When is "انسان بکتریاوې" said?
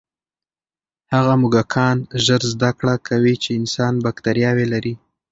3.59-4.65